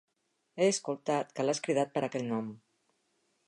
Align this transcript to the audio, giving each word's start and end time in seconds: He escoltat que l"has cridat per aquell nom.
He 0.61 0.69
escoltat 0.75 1.29
que 1.35 1.45
l"has 1.45 1.61
cridat 1.67 1.95
per 1.99 2.05
aquell 2.09 2.29
nom. 2.33 2.49